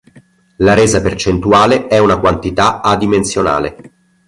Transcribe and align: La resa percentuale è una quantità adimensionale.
La 0.55 0.73
resa 0.73 0.99
percentuale 0.99 1.85
è 1.85 1.99
una 1.99 2.17
quantità 2.17 2.81
adimensionale. 2.81 3.93